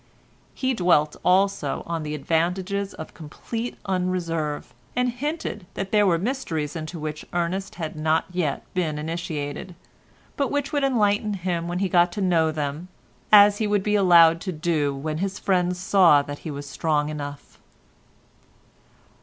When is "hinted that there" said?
5.09-6.07